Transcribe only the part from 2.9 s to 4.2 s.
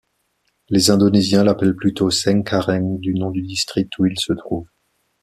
du nom du district où il